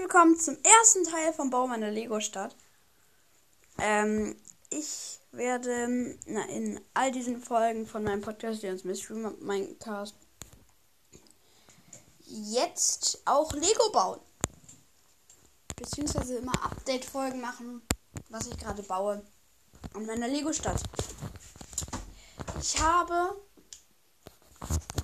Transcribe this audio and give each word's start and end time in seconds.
willkommen 0.00 0.38
zum 0.38 0.56
ersten 0.62 1.04
Teil 1.04 1.32
vom 1.32 1.50
Bau 1.50 1.66
meiner 1.66 1.90
Lego-Stadt. 1.90 2.56
Ähm, 3.78 4.36
ich 4.70 5.20
werde 5.32 6.16
na, 6.26 6.48
in 6.48 6.80
all 6.94 7.12
diesen 7.12 7.42
Folgen 7.42 7.86
von 7.86 8.02
meinem 8.02 8.22
Podcast, 8.22 8.62
Leons 8.62 8.84
Mystery 8.84 9.30
Minecast, 9.40 10.14
jetzt 12.26 13.20
auch 13.26 13.52
Lego 13.52 13.90
bauen. 13.92 14.20
Beziehungsweise 15.76 16.36
immer 16.36 16.64
Update-Folgen 16.64 17.40
machen, 17.40 17.82
was 18.30 18.46
ich 18.46 18.56
gerade 18.56 18.82
baue 18.82 19.22
an 19.94 20.06
meiner 20.06 20.28
Lego-Stadt. 20.28 20.82
Ich 22.60 22.80
habe 22.80 23.36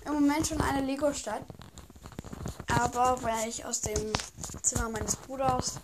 im 0.07 0.15
Moment 0.15 0.47
schon 0.47 0.61
eine 0.61 0.87
Lego-Stadt. 0.87 1.45
Aber 2.69 3.23
weil 3.23 3.49
ich 3.49 3.65
aus 3.65 3.81
dem 3.81 4.13
Zimmer 4.63 4.89
meines 4.89 5.17
Bruders 5.17 5.81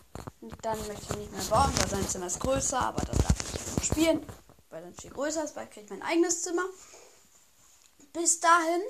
dann 0.64 0.78
möchte 0.86 1.12
ich 1.12 1.18
nicht 1.18 1.32
mehr 1.32 1.44
bauen, 1.44 1.72
weil 1.76 1.88
sein 1.88 2.08
Zimmer 2.08 2.26
ist 2.26 2.40
größer, 2.40 2.80
aber 2.80 3.02
das 3.04 3.18
darf 3.18 3.54
ich 3.54 3.76
nicht 3.76 3.84
spielen, 3.84 4.26
weil 4.70 4.82
dann 4.82 4.94
viel 4.94 5.10
größer 5.10 5.44
ist, 5.44 5.54
weil 5.56 5.66
ich 5.66 5.70
kriege 5.74 5.92
mein 5.92 6.02
eigenes 6.02 6.42
Zimmer. 6.42 6.64
Bis 8.14 8.40
dahin 8.40 8.80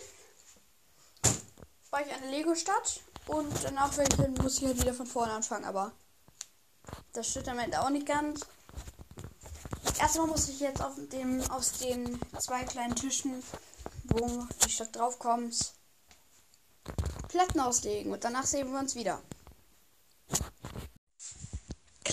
baue 1.91 2.03
ich 2.03 2.13
eine 2.13 2.31
Lego-Stadt 2.31 3.01
und 3.27 3.53
danach 3.65 3.91
ich, 3.99 4.29
muss 4.41 4.59
ich 4.59 4.67
halt 4.67 4.81
wieder 4.81 4.95
von 4.95 5.07
vorne 5.07 5.33
anfangen, 5.33 5.65
aber 5.65 5.93
das 7.13 7.29
steht 7.29 7.49
am 7.49 7.59
Ende 7.59 7.81
auch 7.81 7.91
nicht 7.91 8.07
ganz. 8.07 8.41
Erstmal 9.99 10.27
muss 10.29 10.49
ich 10.49 10.61
jetzt 10.61 10.83
auf 10.83 10.95
dem, 11.13 11.41
aus 11.51 11.73
den 11.73 12.21
zwei 12.39 12.65
kleinen 12.65 12.95
Tischen, 12.95 13.43
wo 14.05 14.47
die 14.65 14.71
Stadt 14.71 14.95
draufkommt, 14.95 15.73
Platten 17.29 17.61
auslegen 17.61 18.13
und 18.13 18.23
danach 18.23 18.45
sehen 18.45 18.71
wir 18.71 18.79
uns 18.79 18.95
wieder. 18.95 19.21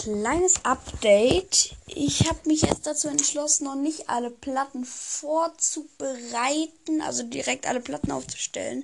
Kleines 0.01 0.65
Update. 0.65 1.75
Ich 1.85 2.27
habe 2.27 2.39
mich 2.45 2.63
jetzt 2.63 2.87
dazu 2.87 3.07
entschlossen, 3.07 3.65
noch 3.65 3.75
nicht 3.75 4.09
alle 4.09 4.31
Platten 4.31 4.83
vorzubereiten, 4.83 7.03
also 7.03 7.21
direkt 7.21 7.67
alle 7.67 7.81
Platten 7.81 8.11
aufzustellen. 8.11 8.83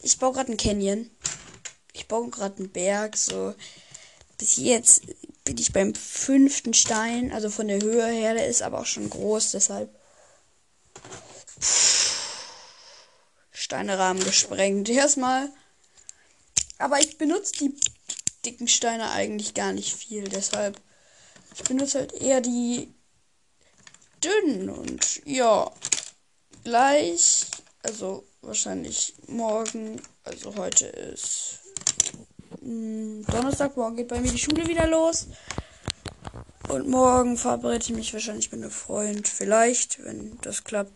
Ich 0.00 0.20
baue 0.20 0.34
gerade 0.34 0.50
einen 0.50 0.56
Canyon. 0.56 1.10
Ich 1.92 2.06
baue 2.06 2.30
gerade 2.30 2.58
einen 2.58 2.70
Berg. 2.70 3.16
So 3.16 3.52
bis 4.38 4.58
jetzt 4.58 5.02
bin 5.42 5.58
ich 5.58 5.72
beim 5.72 5.92
fünften 5.96 6.72
Stein, 6.72 7.32
also 7.32 7.50
von 7.50 7.66
der 7.66 7.82
Höhe 7.82 8.06
her. 8.06 8.34
Der 8.34 8.46
ist 8.46 8.62
aber 8.62 8.82
auch 8.82 8.86
schon 8.86 9.10
groß, 9.10 9.50
deshalb. 9.50 9.90
Steinerahmen 13.50 14.22
gesprengt. 14.22 14.88
Erstmal. 14.88 15.48
Aber 16.78 17.00
ich 17.00 17.18
benutze 17.18 17.54
die 17.54 17.74
dicken 18.50 18.68
Steine 18.68 19.10
eigentlich 19.10 19.54
gar 19.54 19.72
nicht 19.72 19.94
viel. 19.94 20.24
Deshalb. 20.24 20.80
Ich 21.54 21.64
benutze 21.64 22.00
halt 22.00 22.12
eher 22.12 22.40
die 22.40 22.92
dünnen. 24.22 24.70
Und 24.70 25.22
ja. 25.24 25.70
Gleich. 26.64 27.46
Also 27.82 28.24
wahrscheinlich 28.42 29.14
morgen. 29.26 30.00
Also 30.24 30.54
heute 30.56 30.86
ist 30.86 31.60
hm, 32.60 33.24
Donnerstag. 33.26 33.76
Morgen 33.76 33.96
geht 33.96 34.08
bei 34.08 34.20
mir 34.20 34.32
die 34.32 34.38
Schule 34.38 34.66
wieder 34.66 34.86
los. 34.86 35.28
Und 36.68 36.88
morgen 36.88 37.36
verabrede 37.36 37.84
ich 37.84 37.90
mich 37.90 38.12
wahrscheinlich 38.12 38.52
mit 38.52 38.62
einem 38.62 38.70
Freund. 38.70 39.26
Vielleicht, 39.26 40.04
wenn 40.04 40.38
das 40.42 40.64
klappt 40.64 40.92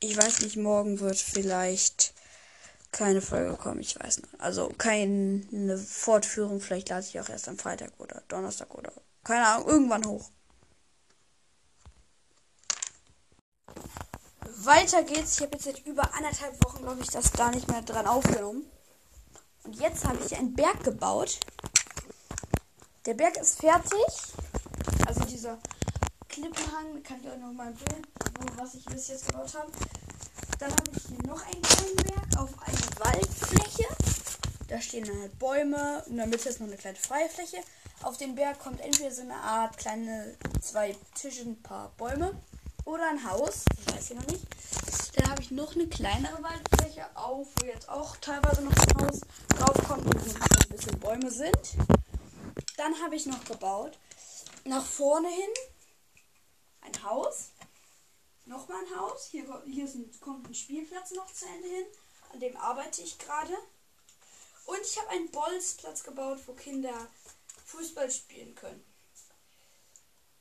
ich 0.00 0.16
weiß 0.16 0.42
nicht, 0.42 0.56
morgen 0.56 1.00
wird 1.00 1.16
vielleicht 1.16 2.12
keine 2.96 3.20
Folge 3.20 3.54
kommen, 3.56 3.80
ich 3.80 3.98
weiß 4.00 4.22
nicht. 4.22 4.40
Also 4.40 4.72
keine 4.78 5.78
Fortführung, 5.78 6.60
vielleicht 6.60 6.88
lade 6.88 7.04
ich 7.06 7.20
auch 7.20 7.28
erst 7.28 7.46
am 7.46 7.58
Freitag 7.58 7.92
oder 7.98 8.22
Donnerstag 8.28 8.74
oder 8.74 8.90
keine 9.22 9.46
Ahnung, 9.46 9.68
irgendwann 9.68 10.06
hoch. 10.06 10.30
Weiter 14.58 15.02
geht's. 15.02 15.36
Ich 15.36 15.42
habe 15.42 15.52
jetzt 15.52 15.64
seit 15.64 15.84
über 15.84 16.14
anderthalb 16.14 16.64
Wochen, 16.64 16.82
glaube 16.82 17.02
ich, 17.02 17.08
das 17.08 17.32
gar 17.32 17.50
nicht 17.50 17.68
mehr 17.68 17.82
dran 17.82 18.06
aufgenommen. 18.06 18.64
Und 19.64 19.78
jetzt 19.78 20.06
habe 20.06 20.18
ich 20.24 20.34
einen 20.34 20.54
Berg 20.54 20.82
gebaut. 20.82 21.38
Der 23.04 23.14
Berg 23.14 23.36
ist 23.36 23.60
fertig. 23.60 24.06
Also 25.06 25.20
dieser 25.24 25.58
Klippenhang, 26.28 27.02
kann 27.02 27.20
ich 27.20 27.28
euch 27.28 27.38
noch 27.38 27.52
mal 27.52 27.66
ein 27.66 27.74
Bild 27.74 28.06
was 28.56 28.74
ich 28.74 28.84
bis 28.86 29.08
jetzt 29.08 29.28
gebaut 29.28 29.54
habe. 29.54 29.70
Dann 30.58 30.70
habe 30.72 30.90
ich 30.96 31.02
hier 31.08 31.26
noch 31.26 31.42
ein 31.44 31.60
Berg 31.96 32.38
auf 32.38 32.50
einer 32.62 33.06
Waldfläche. 33.06 33.86
Da 34.68 34.80
stehen 34.80 35.04
dann 35.04 35.20
halt 35.20 35.38
Bäume. 35.38 36.04
In 36.08 36.16
der 36.16 36.26
Mitte 36.26 36.48
ist 36.48 36.60
noch 36.60 36.66
eine 36.66 36.76
kleine 36.76 36.96
freie 36.96 37.28
Fläche. 37.28 37.58
Auf 38.02 38.16
den 38.16 38.34
Berg 38.34 38.58
kommt 38.58 38.80
entweder 38.80 39.10
so 39.10 39.22
eine 39.22 39.36
Art 39.36 39.76
kleine 39.78 40.34
zwei 40.60 40.96
Tische, 41.14 41.42
ein 41.42 41.62
paar 41.62 41.92
Bäume 41.96 42.32
oder 42.84 43.08
ein 43.08 43.30
Haus. 43.30 43.64
Ich 43.78 43.94
weiß 43.94 44.08
hier 44.08 44.16
noch 44.16 44.26
nicht. 44.26 44.44
Dann 45.16 45.30
habe 45.30 45.42
ich 45.42 45.50
noch 45.50 45.74
eine 45.74 45.86
kleinere 45.86 46.42
Waldfläche 46.42 47.04
auf, 47.14 47.48
wo 47.60 47.66
jetzt 47.66 47.88
auch 47.88 48.16
teilweise 48.16 48.62
noch 48.62 48.72
ein 48.72 49.06
Haus 49.06 49.20
draufkommt 49.48 50.06
und 50.06 50.16
ein 50.16 50.68
bisschen 50.68 50.98
Bäume 50.98 51.30
sind. 51.30 51.76
Dann 52.76 52.94
habe 53.02 53.16
ich 53.16 53.26
noch 53.26 53.42
gebaut 53.44 53.98
nach 54.64 54.84
vorne 54.84 55.28
hin 55.28 55.50
ein 56.82 57.04
Haus 57.04 57.50
nochmal 58.46 58.84
ein 58.84 58.98
Haus. 58.98 59.28
Hier, 59.30 59.62
hier 59.66 59.84
ist 59.84 60.20
kommt 60.20 60.48
ein 60.48 60.54
Spielplatz 60.54 61.12
noch 61.12 61.32
zu 61.32 61.46
Ende 61.46 61.68
hin. 61.68 61.86
An 62.32 62.40
dem 62.40 62.56
arbeite 62.56 63.02
ich 63.02 63.18
gerade. 63.18 63.56
Und 64.66 64.80
ich 64.80 64.98
habe 64.98 65.10
einen 65.10 65.30
Bolzplatz 65.30 66.02
gebaut, 66.02 66.40
wo 66.46 66.52
Kinder 66.54 67.08
Fußball 67.66 68.10
spielen 68.10 68.54
können. 68.54 68.84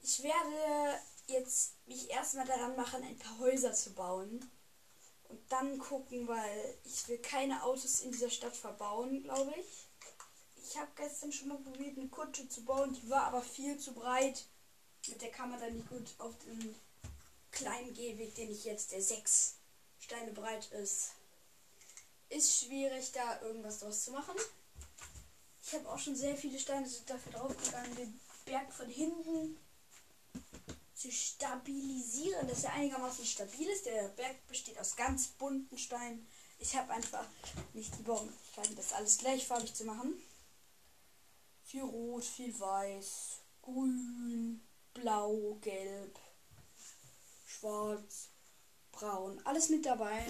Ich 0.01 0.23
werde 0.23 0.99
jetzt 1.27 1.73
mich 1.87 2.09
erstmal 2.09 2.45
daran 2.45 2.75
machen, 2.75 3.03
ein 3.03 3.17
paar 3.17 3.39
Häuser 3.39 3.73
zu 3.73 3.93
bauen. 3.93 4.51
Und 5.29 5.51
dann 5.51 5.79
gucken, 5.79 6.27
weil 6.27 6.77
ich 6.83 7.07
will 7.07 7.17
keine 7.17 7.63
Autos 7.63 8.01
in 8.01 8.11
dieser 8.11 8.29
Stadt 8.29 8.55
verbauen, 8.55 9.23
glaube 9.23 9.53
ich. 9.57 9.87
Ich 10.63 10.77
habe 10.77 10.91
gestern 10.95 11.31
schon 11.31 11.49
mal 11.49 11.57
probiert, 11.57 11.97
eine 11.97 12.07
Kutsche 12.09 12.47
zu 12.47 12.63
bauen. 12.63 12.93
Die 12.93 13.09
war 13.09 13.25
aber 13.25 13.41
viel 13.41 13.77
zu 13.77 13.93
breit. 13.93 14.45
Mit 15.07 15.21
der 15.21 15.31
kann 15.31 15.51
man 15.51 15.59
dann 15.59 15.75
nicht 15.75 15.89
gut 15.89 16.15
auf 16.19 16.37
den 16.39 16.75
kleinen 17.55 17.93
Gehweg, 17.93 18.35
den 18.35 18.51
ich 18.51 18.65
jetzt, 18.65 18.91
der 18.91 19.01
sechs 19.01 19.55
Steine 19.99 20.31
breit 20.31 20.69
ist, 20.71 21.13
ist 22.29 22.59
schwierig, 22.59 23.11
da 23.13 23.41
irgendwas 23.41 23.79
draus 23.79 24.03
zu 24.03 24.11
machen. 24.11 24.35
Ich 25.63 25.73
habe 25.73 25.89
auch 25.89 25.97
schon 25.97 26.15
sehr 26.15 26.35
viele 26.35 26.59
Steine 26.59 26.87
dafür 27.07 27.31
draufgegangen, 27.31 27.95
den 27.95 28.19
Berg 28.45 28.71
von 28.71 28.87
hinten 28.87 29.57
zu 30.93 31.11
stabilisieren, 31.11 32.47
dass 32.47 32.65
er 32.65 32.73
einigermaßen 32.73 33.25
stabil 33.25 33.67
ist. 33.69 33.85
Der 33.85 34.09
Berg 34.09 34.47
besteht 34.47 34.77
aus 34.77 34.95
ganz 34.95 35.27
bunten 35.29 35.77
Steinen. 35.77 36.27
Ich 36.59 36.75
habe 36.75 36.93
einfach 36.93 37.25
nicht 37.73 37.91
die 37.97 38.03
Möglichkeiten, 38.03 38.75
das 38.75 38.93
alles 38.93 39.17
gleichfarbig 39.17 39.73
zu 39.73 39.85
machen. 39.85 40.21
Viel 41.63 41.83
Rot, 41.83 42.23
viel 42.23 42.57
Weiß, 42.59 43.39
Grün, 43.61 44.61
Blau, 44.93 45.57
Gelb 45.61 46.19
schwarz, 47.59 48.29
braun, 48.91 49.39
alles 49.45 49.69
mit 49.69 49.85
dabei. 49.85 50.25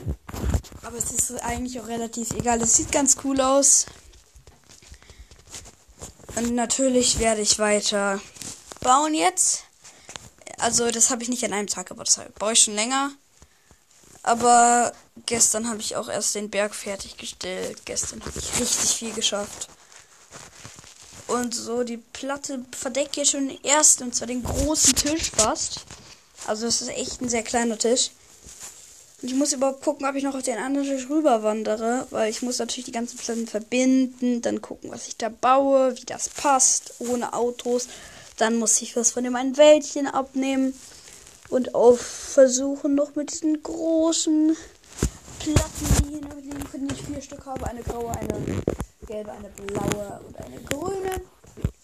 Aber 0.83 0.98
es 0.98 1.12
ist 1.12 1.31
eigentlich 1.44 1.80
auch 1.80 1.88
relativ 1.88 2.31
egal. 2.31 2.62
Es 2.62 2.75
sieht 2.75 2.92
ganz 2.92 3.18
cool 3.24 3.42
aus. 3.42 3.86
Und 6.36 6.54
natürlich 6.54 7.19
werde 7.19 7.42
ich 7.42 7.60
weiter 7.60 8.19
bauen 8.81 9.13
jetzt. 9.13 9.63
Also 10.60 10.92
das 10.92 11.10
habe 11.10 11.24
ich 11.24 11.30
nicht 11.30 11.44
an 11.44 11.54
einem 11.54 11.68
Tag 11.68 11.88
gebaut, 11.88 12.07
das 12.07 12.19
baue 12.38 12.54
ich 12.54 12.63
schon 12.63 12.75
länger. 12.75 13.12
Aber 14.24 14.92
gestern 15.25 15.69
habe 15.69 15.81
ich 15.81 15.95
auch 15.95 16.10
erst 16.10 16.36
den 16.36 16.50
Berg 16.50 16.74
fertiggestellt. 16.74 17.86
Gestern 17.86 18.22
habe 18.22 18.38
ich 18.39 18.60
richtig 18.60 18.95
viel 18.95 19.13
geschafft. 19.13 19.69
Und 21.27 21.54
so, 21.56 21.83
die 21.83 21.98
Platte 21.98 22.66
verdeckt 22.75 23.16
hier 23.16 23.25
schon 23.25 23.50
ersten, 23.63 24.04
und 24.04 24.16
zwar 24.16 24.27
den 24.27 24.44
großen 24.44 24.95
Tisch 24.95 25.31
fast. 25.31 25.86
Also 26.47 26.68
es 26.68 26.81
ist 26.81 26.89
echt 26.89 27.21
ein 27.21 27.30
sehr 27.30 27.44
kleiner 27.44 27.77
Tisch. 27.77 28.12
Und 29.21 29.30
ich 29.31 29.36
muss 29.36 29.53
überhaupt 29.53 29.83
gucken, 29.83 30.06
ob 30.07 30.15
ich 30.15 30.24
noch 30.24 30.36
auf 30.36 30.44
den 30.44 30.57
anderen 30.57 30.88
Tisch 30.88 31.09
rüber 31.09 31.42
wandere, 31.42 32.06
weil 32.12 32.30
ich 32.30 32.42
muss 32.42 32.59
natürlich 32.59 32.86
die 32.86 32.92
ganzen 32.92 33.18
Platten 33.18 33.47
verbinden, 33.47 34.42
dann 34.42 34.62
gucken, 34.62 34.92
was 34.92 35.07
ich 35.07 35.18
da 35.18 35.30
baue, 35.30 35.97
wie 35.97 36.06
das 36.06 36.30
passt, 36.30 36.95
ohne 37.00 37.33
Autos. 37.33 37.88
Dann 38.38 38.57
muss 38.57 38.81
ich 38.81 38.95
was 38.95 39.12
von 39.12 39.24
dem 39.24 39.36
einen 39.36 39.57
Wäldchen 39.57 40.07
abnehmen 40.07 40.77
und 41.50 41.74
auch 41.74 41.97
versuchen 41.97 42.95
noch 42.95 43.15
mit 43.15 43.31
diesen 43.31 43.63
großen 43.63 44.56
Platten, 45.39 46.03
die 46.03 46.09
hier 46.09 46.21
noch 46.21 46.36
liegen 46.36 46.63
können, 46.69 46.88
die 46.89 46.95
ich 46.95 47.01
vier 47.01 47.21
Stück 47.21 47.45
habe, 47.45 47.65
eine 47.68 47.81
graue, 47.81 48.12
eine 48.12 48.62
gelbe, 49.07 49.31
eine 49.31 49.50
blaue 49.50 50.21
und 50.27 50.38
eine 50.38 50.62
grüne, 50.62 51.21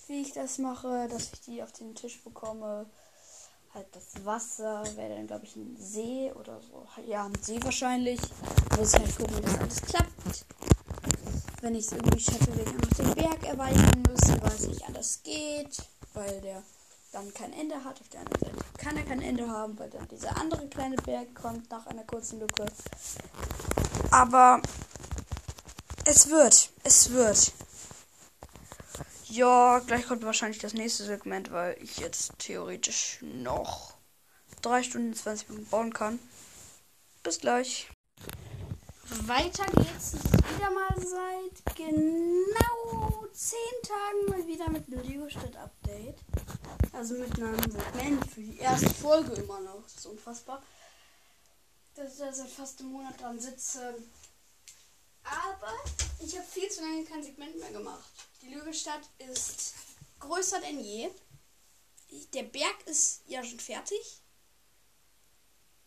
wie 0.07 0.21
ich 0.21 0.33
das 0.33 0.57
mache, 0.57 1.07
dass 1.09 1.31
ich 1.33 1.41
die 1.41 1.63
auf 1.63 1.71
den 1.71 1.95
Tisch 1.95 2.21
bekomme 2.23 2.85
halt 3.73 3.87
das 3.93 4.25
Wasser 4.25 4.83
wäre 4.95 5.15
dann, 5.15 5.27
glaube 5.27 5.45
ich, 5.45 5.55
ein 5.55 5.75
See 5.77 6.31
oder 6.33 6.59
so. 6.61 6.85
Ja, 7.07 7.25
ein 7.25 7.33
See 7.41 7.59
wahrscheinlich. 7.63 8.19
Muss 8.77 8.93
halt 8.93 9.15
gucken, 9.17 9.37
wie 9.37 9.41
das 9.41 9.59
alles 9.59 9.81
klappt. 9.81 10.45
wenn 11.61 11.75
ich 11.75 11.85
es 11.85 11.91
irgendwie 11.91 12.19
schaffe, 12.19 12.47
werde 12.55 12.63
ich 12.63 12.75
einfach 12.75 12.97
den 12.97 13.15
Berg 13.15 13.47
erweitern 13.47 14.03
müssen, 14.09 14.41
weil 14.41 14.53
es 14.53 14.67
nicht 14.67 14.85
anders 14.87 15.21
geht, 15.23 15.77
weil 16.13 16.41
der 16.41 16.63
dann 17.11 17.33
kein 17.33 17.53
Ende 17.53 17.75
hat. 17.83 17.99
Auf 17.99 18.09
der 18.09 18.21
anderen 18.21 18.39
Seite 18.39 18.57
kann 18.77 18.97
er 18.97 19.03
kein 19.03 19.21
Ende 19.21 19.47
haben, 19.47 19.77
weil 19.77 19.89
dann 19.89 20.07
dieser 20.07 20.35
andere 20.37 20.67
kleine 20.67 20.95
Berg 20.97 21.35
kommt 21.35 21.69
nach 21.69 21.85
einer 21.87 22.03
kurzen 22.03 22.39
Lücke. 22.39 22.65
Aber 24.11 24.61
es 26.05 26.29
wird, 26.29 26.69
es 26.83 27.11
wird. 27.11 27.53
Ja, 29.31 29.79
gleich 29.79 30.07
kommt 30.07 30.25
wahrscheinlich 30.25 30.59
das 30.59 30.73
nächste 30.73 31.05
Segment, 31.05 31.53
weil 31.53 31.81
ich 31.81 31.99
jetzt 31.99 32.37
theoretisch 32.37 33.19
noch 33.21 33.93
3 34.61 34.83
Stunden 34.83 35.13
20 35.13 35.47
Minuten 35.47 35.69
bauen 35.69 35.93
kann. 35.93 36.19
Bis 37.23 37.39
gleich. 37.39 37.89
Weiter 39.21 39.65
geht's 39.67 40.15
wieder 40.15 40.69
mal 40.71 40.93
seit 40.97 41.77
genau 41.77 43.25
10 43.31 43.57
Tagen 43.83 44.25
mal 44.27 44.45
wieder 44.45 44.69
mit 44.69 44.87
einem 44.87 45.01
Lego-Stadt-Update. 45.01 46.19
Also 46.91 47.13
mit 47.13 47.33
einem 47.37 47.71
Segment 47.71 48.29
für 48.29 48.41
die 48.41 48.57
erste 48.57 48.89
Folge 48.89 49.31
immer 49.31 49.61
noch. 49.61 49.83
Das 49.83 49.95
ist 49.95 50.07
unfassbar. 50.07 50.61
Dass 51.95 52.11
ich 52.11 52.19
da 52.19 52.33
seit 52.33 52.49
fast 52.49 52.81
einem 52.81 52.91
Monat 52.91 53.21
dran 53.21 53.39
sitze. 53.39 53.95
Aber 55.23 55.71
ich 56.23 56.37
habe 56.37 56.47
viel 56.47 56.69
zu 56.69 56.81
lange 56.81 57.03
kein 57.05 57.23
Segment 57.23 57.57
mehr 57.57 57.71
gemacht. 57.71 58.09
Die 58.41 58.53
Lügelstadt 58.53 59.01
ist 59.17 59.73
größer 60.19 60.59
denn 60.61 60.79
je. 60.79 61.09
Der 62.33 62.43
Berg 62.43 62.87
ist 62.87 63.21
ja 63.27 63.43
schon 63.43 63.59
fertig. 63.59 64.21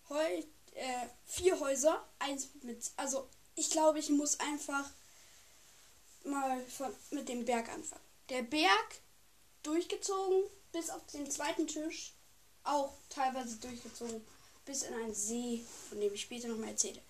Heu, 0.08 0.42
äh, 0.74 1.06
vier 1.26 1.58
Häuser. 1.60 2.06
Eins 2.18 2.48
mit. 2.62 2.90
Also, 2.96 3.28
ich 3.54 3.70
glaube, 3.70 3.98
ich 3.98 4.10
muss 4.10 4.40
einfach 4.40 4.90
mal 6.24 6.64
von, 6.66 6.94
mit 7.10 7.28
dem 7.28 7.44
Berg 7.44 7.68
anfangen. 7.68 8.04
Der 8.30 8.42
Berg 8.42 9.00
durchgezogen 9.62 10.44
bis 10.72 10.90
auf 10.90 11.06
den 11.08 11.30
zweiten 11.30 11.66
Tisch. 11.66 12.12
Auch 12.64 12.94
teilweise 13.10 13.56
durchgezogen 13.56 14.24
bis 14.64 14.82
in 14.82 14.94
einen 14.94 15.14
See, 15.14 15.64
von 15.90 16.00
dem 16.00 16.14
ich 16.14 16.22
später 16.22 16.48
noch 16.48 16.56
mal 16.56 16.70
erzähle. 16.70 17.02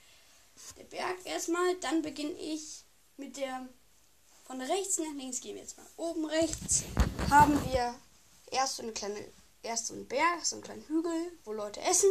Der 0.77 0.85
Berg 0.85 1.17
erstmal, 1.25 1.77
dann 1.77 2.03
beginne 2.03 2.37
ich 2.39 2.84
mit 3.17 3.37
der. 3.37 3.69
Von 4.47 4.61
rechts 4.61 4.99
nach 4.99 5.15
links 5.17 5.41
gehen 5.41 5.55
wir 5.55 5.63
jetzt 5.63 5.79
mal. 5.79 5.87
Oben 5.97 6.27
rechts 6.27 6.85
haben 7.31 7.59
wir 7.71 7.95
erst 8.51 8.77
so 8.77 8.83
eine 8.83 8.93
kleine. 8.93 9.33
Erst 9.63 9.87
so 9.87 9.95
einen 9.95 10.07
Berg, 10.07 10.45
so 10.45 10.57
einen 10.57 10.63
kleinen 10.63 10.87
Hügel, 10.89 11.33
wo 11.45 11.53
Leute 11.55 11.81
essen. 11.81 12.11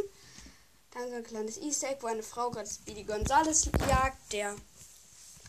Dann 0.91 1.09
so 1.09 1.15
ein 1.15 1.23
kleines 1.23 1.57
Easter 1.57 1.89
Egg, 1.89 2.01
wo 2.01 2.07
eine 2.07 2.23
Frau 2.23 2.49
gerade 2.49 2.67
Speedy 2.67 3.03
Gonzales 3.03 3.65
jagt, 3.87 4.33
der 4.33 4.55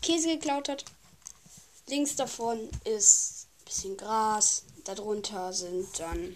Käse 0.03 0.27
geklaut 0.27 0.69
hat. 0.69 0.85
Links 1.87 2.15
davon 2.15 2.69
ist 2.83 3.47
ein 3.59 3.65
bisschen 3.65 3.97
Gras. 3.97 4.65
Darunter 4.83 5.51
sind 5.51 5.99
dann 5.99 6.35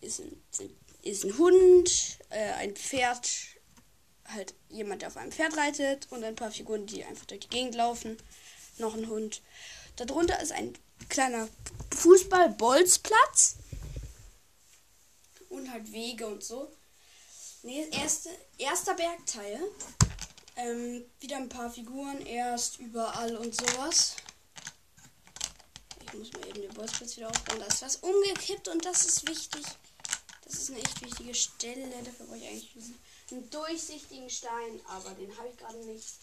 ist 0.00 0.20
ein, 0.20 0.42
ist 1.02 1.24
ein 1.24 1.36
Hund, 1.38 2.18
äh, 2.30 2.52
ein 2.52 2.74
Pferd, 2.74 3.28
halt 4.32 4.54
jemand, 4.68 5.02
der 5.02 5.08
auf 5.08 5.16
einem 5.16 5.32
Pferd 5.32 5.56
reitet 5.56 6.06
und 6.10 6.24
ein 6.24 6.36
paar 6.36 6.50
Figuren, 6.50 6.86
die 6.86 7.04
einfach 7.04 7.26
durch 7.26 7.40
die 7.40 7.48
Gegend 7.48 7.74
laufen. 7.74 8.16
Noch 8.78 8.94
ein 8.94 9.08
Hund. 9.08 9.42
Darunter 9.96 10.40
ist 10.40 10.52
ein 10.52 10.74
kleiner 11.08 11.48
Fußball-Bolzplatz 11.94 13.56
und 15.48 15.70
halt 15.70 15.92
Wege 15.92 16.26
und 16.26 16.42
so. 16.42 16.70
Nee, 17.62 17.86
erste, 17.90 18.30
erster 18.58 18.94
Bergteil. 18.94 19.60
Ähm, 20.56 21.04
wieder 21.20 21.36
ein 21.36 21.48
paar 21.48 21.70
Figuren, 21.70 22.24
erst 22.24 22.78
überall 22.78 23.36
und 23.36 23.54
sowas. 23.54 24.16
Ich 26.04 26.12
muss 26.14 26.32
mal 26.32 26.48
eben 26.48 26.62
den 26.62 26.74
Bolzplatz 26.74 27.16
wieder 27.16 27.28
aufbauen. 27.28 27.60
Da 27.60 27.66
ist 27.66 27.82
was 27.82 27.96
umgekippt 27.96 28.68
und 28.68 28.84
das 28.84 29.04
ist 29.04 29.28
wichtig. 29.28 29.62
Das 30.44 30.54
ist 30.54 30.70
eine 30.70 30.80
echt 30.80 31.02
wichtige 31.02 31.34
Stelle. 31.34 31.88
Dafür 32.04 32.26
brauche 32.26 32.38
ich 32.38 32.48
eigentlich 32.48 32.74
einen 33.32 33.48
durchsichtigen 33.50 34.30
Stein, 34.30 34.80
aber 34.86 35.10
den 35.10 35.36
habe 35.36 35.48
ich 35.48 35.56
gerade 35.56 35.78
nicht. 35.86 36.18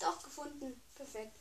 Doch 0.00 0.22
gefunden. 0.22 0.80
Perfekt. 0.94 1.36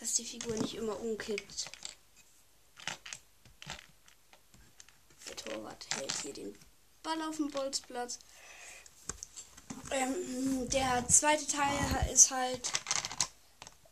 Dass 0.00 0.14
die 0.14 0.24
Figur 0.24 0.56
nicht 0.56 0.74
immer 0.74 0.98
umkippt. 0.98 1.70
Der 5.28 5.36
Torwart 5.36 5.86
hält 5.94 6.12
hier 6.22 6.32
den 6.32 6.58
Ball 7.02 7.20
auf 7.22 7.36
dem 7.36 7.50
Bolzplatz. 7.50 8.18
Ähm, 9.90 10.68
der 10.70 11.06
zweite 11.08 11.46
Teil 11.46 12.08
ist 12.12 12.30
halt 12.30 12.72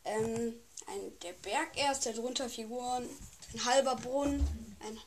ähm, 0.04 0.54
ein, 0.86 1.18
der 1.20 1.32
Berg 1.34 1.76
erst, 1.76 2.06
darunter 2.06 2.48
Figuren, 2.48 3.08
ein 3.52 3.64
halber 3.64 3.96
Brunnen, 3.96 4.76
ein 4.80 4.98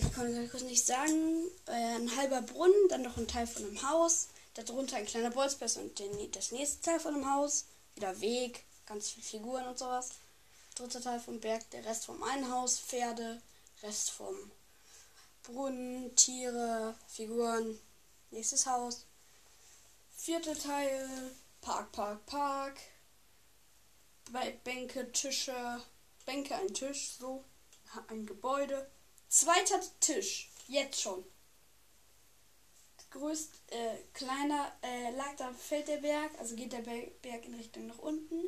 ich 0.00 0.14
konnte 0.14 0.48
kurz 0.48 0.62
nicht 0.62 0.84
sagen, 0.84 1.48
äh, 1.66 1.72
ein 1.72 2.16
halber 2.16 2.42
Brunnen, 2.42 2.88
dann 2.88 3.02
noch 3.02 3.16
ein 3.16 3.28
Teil 3.28 3.46
von 3.46 3.64
einem 3.64 3.88
Haus, 3.88 4.28
darunter 4.54 4.96
ein 4.96 5.06
kleiner 5.06 5.30
Bolzplatz 5.30 5.76
und 5.76 5.98
den, 5.98 6.30
das 6.32 6.52
nächste 6.52 6.80
Teil 6.82 7.00
von 7.00 7.14
einem 7.14 7.30
Haus, 7.30 7.66
wieder 7.94 8.20
Weg, 8.20 8.64
ganz 8.86 9.10
viele 9.10 9.26
Figuren 9.26 9.66
und 9.66 9.78
sowas. 9.78 10.10
Dritter 10.74 11.00
Teil 11.00 11.20
vom 11.20 11.40
Berg, 11.40 11.68
der 11.70 11.84
Rest 11.84 12.06
vom 12.06 12.22
einen 12.22 12.50
Haus, 12.50 12.78
Pferde, 12.78 13.40
Rest 13.82 14.10
vom 14.10 14.34
Brunnen, 15.42 16.14
Tiere, 16.16 16.94
Figuren, 17.08 17.78
nächstes 18.30 18.66
Haus. 18.66 19.04
Vierter 20.16 20.56
Teil, 20.56 21.08
Park, 21.60 21.92
Park, 21.92 22.24
Park. 22.26 22.78
Bänke, 24.64 25.10
Tische, 25.12 25.82
Bänke, 26.24 26.54
ein 26.54 26.72
Tisch, 26.72 27.16
so, 27.18 27.44
ein 28.08 28.26
Gebäude. 28.26 28.88
Zweiter 29.30 29.80
Tisch, 30.00 30.50
jetzt 30.66 31.00
schon. 31.00 31.24
Größt, 33.12 33.52
äh, 33.68 33.98
kleiner, 34.12 34.72
äh, 34.82 35.12
lag 35.12 35.36
da 35.36 35.52
fällt 35.52 35.86
der 35.86 35.98
Berg, 35.98 36.36
also 36.40 36.56
geht 36.56 36.72
der 36.72 36.80
Berg 36.80 37.44
in 37.44 37.54
Richtung 37.54 37.86
nach 37.86 37.98
unten. 38.00 38.44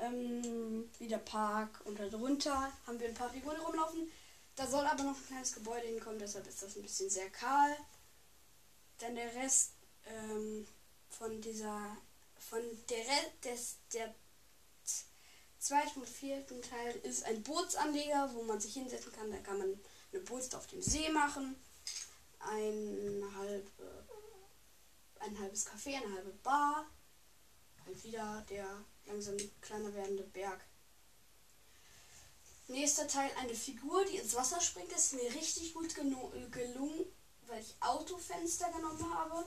Ähm, 0.00 0.90
wieder 0.98 1.18
Park 1.18 1.82
und 1.84 2.00
darunter 2.00 2.72
haben 2.84 2.98
wir 2.98 3.08
ein 3.08 3.14
paar 3.14 3.30
Figuren 3.30 3.60
rumlaufen. 3.60 4.10
Da 4.56 4.66
soll 4.66 4.84
aber 4.84 5.04
noch 5.04 5.16
ein 5.16 5.26
kleines 5.28 5.52
Gebäude 5.52 5.86
hinkommen, 5.86 6.18
deshalb 6.18 6.48
ist 6.48 6.62
das 6.62 6.74
ein 6.74 6.82
bisschen 6.82 7.08
sehr 7.08 7.30
kahl. 7.30 7.76
Dann 8.98 9.14
der 9.14 9.32
Rest 9.36 9.74
ähm, 10.04 10.66
von 11.10 11.40
dieser, 11.40 11.96
von 12.40 12.60
der 12.88 12.98
Rest 12.98 13.44
des, 13.44 13.76
der 13.92 14.12
zweiten 15.60 16.00
und 16.00 16.08
vierten 16.08 16.60
Teil 16.62 16.96
ist 17.02 17.24
ein 17.24 17.42
Bootsanleger, 17.42 18.30
wo 18.34 18.42
man 18.42 18.60
sich 18.60 18.74
hinsetzen 18.74 19.12
kann. 19.12 19.30
Da 19.30 19.38
kann 19.38 19.58
man 19.58 19.78
eine 20.12 20.22
Bootstour 20.22 20.58
auf 20.58 20.66
dem 20.66 20.82
See 20.82 21.08
machen. 21.10 21.54
Ein, 22.40 23.22
halb, 23.36 23.70
ein 25.20 25.38
halbes 25.38 25.66
Café, 25.66 25.96
eine 25.96 26.14
halbe 26.14 26.32
Bar. 26.42 26.86
Halt 27.84 28.02
wieder 28.02 28.44
der 28.48 28.84
langsam 29.06 29.36
kleiner 29.60 29.94
werdende 29.94 30.24
Berg. 30.24 30.64
Nächster 32.68 33.06
Teil 33.06 33.30
eine 33.38 33.54
Figur, 33.54 34.04
die 34.06 34.16
ins 34.16 34.34
Wasser 34.34 34.60
springt. 34.60 34.92
Das 34.92 35.06
ist 35.06 35.14
mir 35.14 35.34
richtig 35.34 35.74
gut 35.74 35.94
gelungen, 35.94 37.04
weil 37.46 37.60
ich 37.60 37.74
Autofenster 37.80 38.70
genommen 38.72 39.14
habe. 39.14 39.44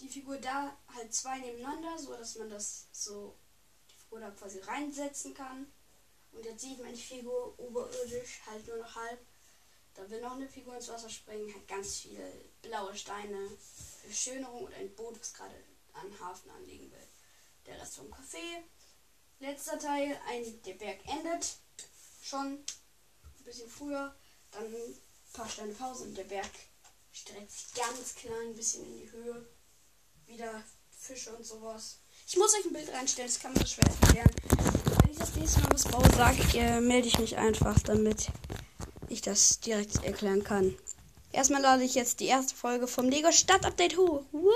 Die 0.00 0.08
Figur 0.08 0.36
da 0.38 0.76
halt 0.94 1.12
zwei 1.12 1.38
nebeneinander, 1.38 1.98
so 1.98 2.14
dass 2.14 2.36
man 2.36 2.48
das 2.48 2.86
so 2.92 3.36
da 4.20 4.30
quasi 4.30 4.60
reinsetzen 4.60 5.34
kann. 5.34 5.72
Und 6.32 6.44
jetzt 6.44 6.62
sieht 6.62 6.78
man 6.82 6.94
die 6.94 7.00
Figur 7.00 7.58
oberirdisch 7.58 8.40
halt 8.46 8.66
nur 8.66 8.78
noch 8.78 8.94
halb. 8.94 9.20
Da 9.94 10.08
will 10.08 10.20
noch 10.20 10.32
eine 10.32 10.48
Figur 10.48 10.74
ins 10.74 10.88
Wasser 10.88 11.10
springen, 11.10 11.54
hat 11.54 11.68
ganz 11.68 11.98
viele 11.98 12.32
blaue 12.62 12.96
Steine 12.96 13.50
für 14.00 14.12
Schönerung 14.12 14.64
und 14.64 14.74
ein 14.74 14.94
Boot, 14.94 15.20
was 15.20 15.34
gerade 15.34 15.54
an 15.92 16.20
Hafen 16.20 16.50
anlegen 16.50 16.90
will. 16.90 17.08
Der 17.66 17.80
Rest 17.80 17.96
vom 17.96 18.12
Café. 18.12 18.62
Letzter 19.38 19.78
Teil, 19.78 20.18
ein, 20.28 20.62
der 20.62 20.74
Berg 20.74 21.00
endet 21.06 21.58
schon 22.22 22.64
ein 23.38 23.44
bisschen 23.44 23.68
früher. 23.68 24.14
Dann 24.50 24.64
ein 24.64 24.98
paar 25.32 25.48
Steine 25.48 25.74
Pause 25.74 26.04
und 26.04 26.16
der 26.16 26.24
Berg 26.24 26.50
streckt 27.12 27.50
sich 27.50 27.74
ganz 27.74 28.14
klein 28.14 28.48
ein 28.48 28.56
bisschen 28.56 28.84
in 28.84 28.96
die 28.96 29.10
Höhe. 29.10 29.46
Wieder 30.26 30.62
Fische 30.90 31.34
und 31.36 31.44
sowas. 31.44 32.01
Ich 32.32 32.38
muss 32.38 32.54
euch 32.54 32.64
ein 32.64 32.72
Bild 32.72 32.90
reinstellen, 32.90 33.30
das 33.30 33.38
kann 33.40 33.52
man 33.52 33.60
so 33.60 33.74
schwer 33.74 33.84
erklären. 34.00 34.30
Wenn 35.02 35.10
ich 35.12 35.18
das 35.18 35.34
nächste 35.36 35.60
Mal 35.60 35.68
was 35.74 35.84
baue, 35.84 36.10
sage 36.16 36.58
äh, 36.58 36.80
melde 36.80 37.06
ich 37.06 37.18
mich 37.18 37.36
einfach, 37.36 37.78
damit 37.80 38.28
ich 39.10 39.20
das 39.20 39.60
direkt 39.60 40.02
erklären 40.02 40.42
kann. 40.42 40.74
Erstmal 41.32 41.60
lade 41.60 41.84
ich 41.84 41.94
jetzt 41.94 42.20
die 42.20 42.28
erste 42.28 42.54
Folge 42.54 42.86
vom 42.86 43.10
Lego 43.10 43.30
Stadt 43.32 43.66
Update 43.66 43.98
hoch. 43.98 44.22
Woo! 44.32 44.48